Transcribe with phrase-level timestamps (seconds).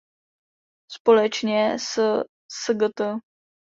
[0.91, 1.97] Společně s
[2.51, 3.01] Sgt.